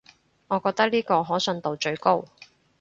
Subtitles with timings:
[0.47, 2.25] 我覺得呢個可信度最高